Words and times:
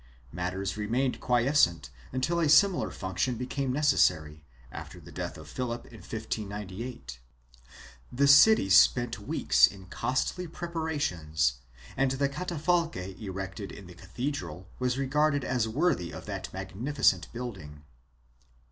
Matters 0.31 0.77
remained 0.77 1.19
quiescent 1.19 1.91
until 2.11 2.39
a 2.39 2.49
similar 2.49 2.89
function 2.89 3.35
became 3.35 3.71
necessary, 3.71 4.43
after 4.71 4.99
the 4.99 5.11
death 5.11 5.37
of 5.37 5.47
Philip 5.47 5.85
in 5.93 5.99
1598. 5.99 7.19
The 8.11 8.27
city 8.27 8.67
spent 8.71 9.19
weeks 9.19 9.67
in 9.67 9.85
costly 9.85 10.47
preparations 10.47 11.57
and 11.95 12.09
the 12.09 12.29
catafalque 12.29 13.21
erected 13.21 13.71
in 13.71 13.85
the 13.85 13.93
cathedral 13.93 14.67
was 14.79 14.97
regarded 14.97 15.43
as 15.45 15.67
worthy 15.67 16.11
of 16.11 16.25
that 16.25 16.49
magnifi 16.51 17.03
cent 17.03 17.31
building. 17.31 17.83